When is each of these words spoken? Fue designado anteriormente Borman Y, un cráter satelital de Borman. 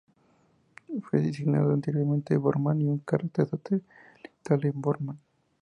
Fue 1.03 1.21
designado 1.21 1.71
anteriormente 1.71 2.35
Borman 2.35 2.81
Y, 2.81 2.87
un 2.87 2.97
cráter 2.97 3.45
satelital 3.47 4.59
de 4.59 4.71
Borman. 4.73 5.19